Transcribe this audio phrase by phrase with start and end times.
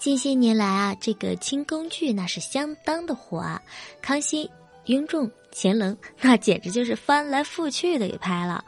[0.00, 3.60] 近些年来啊，这个清宫剧那是相当的火啊，
[4.00, 4.50] 康熙、
[4.86, 8.64] 雍正、乾隆，那简直就是翻来覆去的给拍了。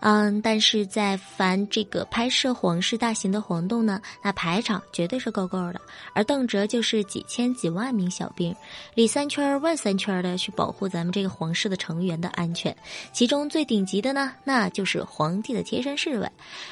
[0.00, 5.80] 嗯，但是在凡这个拍摄皇室大型的活动呢，那排场绝对是够够的，
[6.12, 8.54] 而邓哲就是几千几万名小兵，
[8.94, 12.76] 里三圈外三圈的去保护咱们这个皇室的成员的安全。
[13.12, 16.30] 其中最顶级的呢，那就是皇帝的贴身侍卫。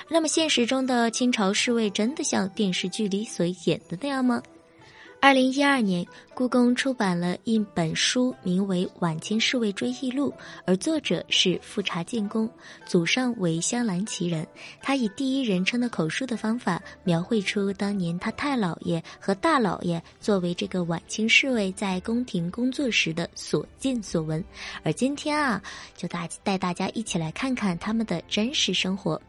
[0.09, 4.41] 那么现实中的清朝侍卫真的像电视剧里所演的那样吗？
[5.27, 10.31] 二零一二年，故宫出版了一本书，名为《晚清侍卫追忆录》，
[10.65, 12.49] 而作者是富察建功，
[12.85, 14.47] 祖上为镶蓝旗人。
[14.81, 24.45] 他以第一人称的口述的方法，描绘出当年他太老爷和大老爷作为这个晚清侍卫在宫廷工作时的所见所闻。
[24.85, 25.61] 而今天啊，
[25.97, 29.21] 就大带大家一起来看看他们的真实生活。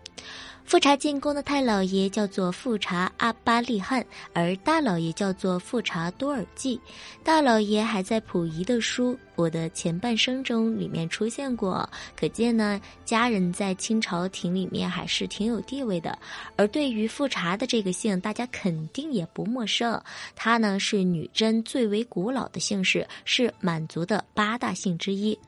[0.66, 6.78] 富察进宫的太老爷叫做富察阿巴利汗，而大老爷叫做富察多尔济。
[7.24, 16.20] 大老爷还在溥仪的书《我的前半生》中里面出现过，可见呢，家人在清朝廷里面还是挺有地位的。
[16.58, 19.98] 而对于富察的这个姓，大家肯定也不陌生，
[20.36, 25.40] 他呢是女真最为古老的姓氏，是满族的八大姓之一。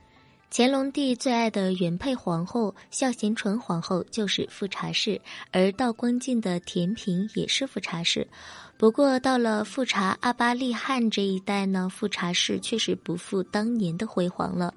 [0.52, 8.28] 乾隆帝最爱的原配皇后孝贤纯皇后就是富察氏，而道光进的甜嫔也是富察氏。
[8.76, 14.74] 不过到了富察阿巴利汗这一代呢，富察氏确实不复当年的辉煌了。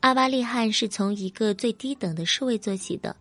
[0.00, 3.14] 阿巴利汗是从一个最低等的侍卫做起的。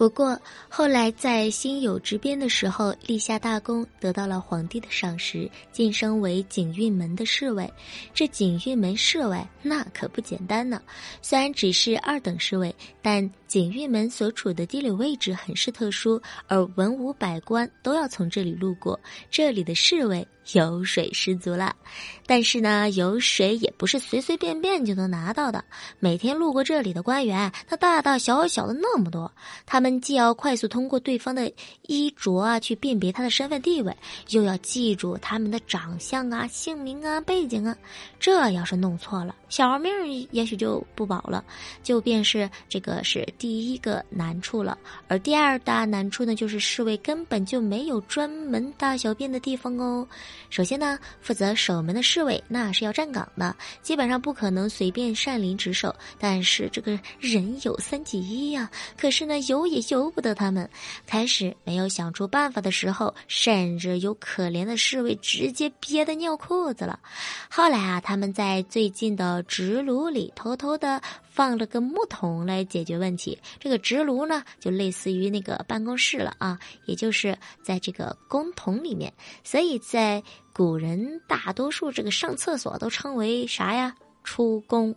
[0.00, 7.70] 不过后来在辛酉之变的时候立下大功，得到了皇帝的赏识，晋升为景运门的侍卫。
[8.14, 10.80] 这景运门侍卫那可不简单呢，
[11.20, 18.98] 虽然只是二等侍卫，但景运门所处的地理位置很是特殊，而文武百官都要从这里路过，
[19.30, 20.26] 这里的侍卫。
[20.52, 21.76] 油水十足了，
[22.26, 25.64] 但是呢，油水也不是随随便便就能拿到的。
[25.98, 29.30] 每天路过这里的官员，他大大小小的那么多，
[29.64, 31.52] 他们既要快速通过对方的
[31.86, 33.96] 衣着啊去辨别他的身份地位，
[34.30, 37.76] 又要记住他们的长相啊、姓名啊、背景啊。
[38.18, 39.92] 这要是弄错了，小命
[40.30, 41.44] 也许就不保了。
[41.82, 44.78] 就便是这个是第一个难处了，
[45.08, 50.08] 而第二大难处呢，就是侍卫根本就没有专门大小便的地方哦。
[50.48, 55.94] 首先呢，负责守门的侍卫那是要站岗的，基本上不可能随便擅离职守。
[56.18, 60.68] 但是这个人有三急一呀，可是呢，由也由不得他们。
[61.06, 66.98] 开始没有想出办法的时候，甚至有可怜的侍卫直接憋得尿裤子了。
[67.50, 73.38] 后来啊，他们在最近的直炉里偷偷的放了个木桶来解决问题。
[73.58, 79.12] 这个直炉呢，就类似于那个办公室了啊，也就是在这个公桶里面，
[79.44, 80.22] 所以在。
[80.52, 83.94] 古人大多数这个上厕所都称为啥呀？
[84.24, 84.94] 出宫。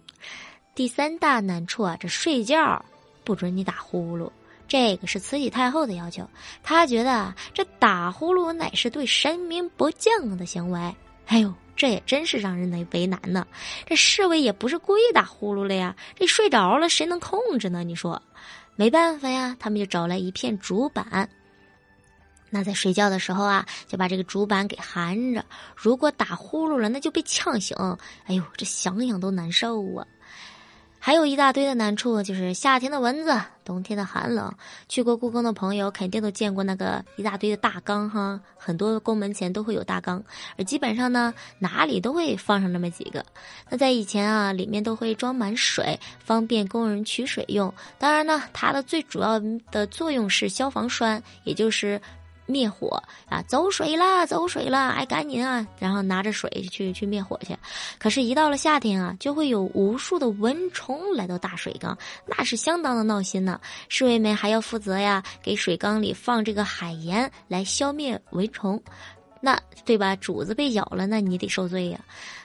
[0.75, 2.83] 第三大难处啊，这睡觉
[3.23, 4.29] 不准你打呼噜，
[4.67, 6.27] 这个是慈禧太后的要求。
[6.63, 10.93] 她觉得这打呼噜乃是对神明不敬的行为。
[11.27, 13.45] 哎呦，这也真是让人为为难呢。
[13.85, 17.83] 这侍卫也不是故意打呼噜了呀，这睡着了谁能控制呢？
[17.83, 18.21] 你说，
[18.77, 21.29] 没办法呀，他们就找来一片竹板。
[22.49, 25.43] 那在睡觉的时候啊，就把这个竹板给含着。
[25.75, 27.75] 如果打呼噜了，那就被呛醒。
[28.27, 30.07] 哎呦，这想想都难受啊！
[31.05, 34.53] 还有一大堆的难处，就是夏天的蚊子，冬天的寒冷。
[34.87, 40.23] 去过故宫的朋友肯定都见过那个一大堆的大缸哈，很多宫门前都会有大缸，
[40.57, 43.25] 而基本上呢，哪里都会放上那么几个。
[43.69, 47.73] 那在以前啊，里面都会装满水，方便工人取水用。
[47.99, 49.37] 当然呢，它的最主要
[49.73, 51.99] 的作用是消防栓，也就是。
[52.45, 55.65] 灭火啊，走水了，走水了，哎，赶紧啊！
[55.79, 57.55] 然后拿着水去去灭火去。
[57.97, 63.59] 可是，一到了夏天啊，就会有无数的蚊虫来到大水缸，那是相当的闹心呢。
[63.89, 68.81] 侍卫们还要负责呀，给水缸里放这个海盐来消灭蚊虫。
[69.45, 70.15] 那对吧？
[70.15, 71.99] 主子被咬了，那你得受罪呀。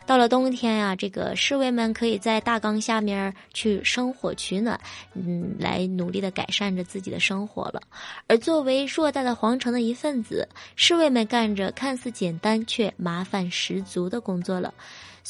[0.04, 4.80] 到了冬天呀，这个侍卫们可以在大缸下面去生火取暖，
[5.14, 7.80] 嗯，来努力的改善着自己的生活了。
[8.26, 14.74] 而作为偌大的皇城的一份子，侍卫们干着看似简单却麻烦十足的工作了。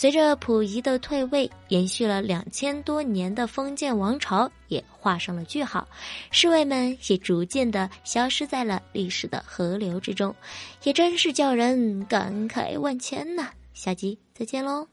[0.00, 5.88] 随着溥仪的退位，延续了两千多年的封建王朝也画上了句号，
[6.30, 10.32] 侍卫们也逐渐的消失在了历史的河流之中，
[10.84, 13.50] 也真是叫人感慨万千呐。
[13.74, 14.86] 下集再见喽。